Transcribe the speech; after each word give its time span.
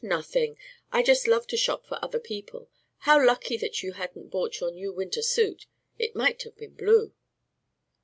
Nothing! 0.03 0.57
I 0.91 1.03
just 1.03 1.27
love 1.27 1.45
to 1.45 1.55
shop 1.55 1.85
for 1.85 1.99
other 2.03 2.19
people. 2.19 2.71
How 3.01 3.23
lucky 3.23 3.55
that 3.57 3.83
you 3.83 3.91
hadn't 3.91 4.31
bought 4.31 4.59
your 4.59 4.71
new 4.71 4.91
winter 4.91 5.21
suit. 5.21 5.67
It 5.99 6.15
might 6.15 6.41
have 6.41 6.57
been 6.57 6.73
blue." 6.73 7.13